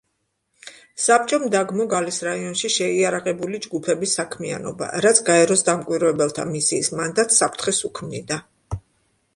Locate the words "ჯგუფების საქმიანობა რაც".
3.67-5.23